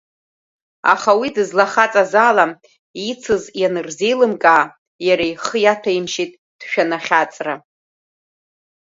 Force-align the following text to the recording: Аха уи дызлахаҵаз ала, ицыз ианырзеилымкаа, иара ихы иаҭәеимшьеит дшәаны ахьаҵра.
Аха 0.93 1.11
уи 1.19 1.29
дызлахаҵаз 1.35 2.13
ала, 2.29 2.45
ицыз 3.09 3.43
ианырзеилымкаа, 3.61 4.63
иара 5.07 5.25
ихы 5.31 5.57
иаҭәеимшьеит 5.61 6.31
дшәаны 6.59 6.95
ахьаҵра. 7.01 7.53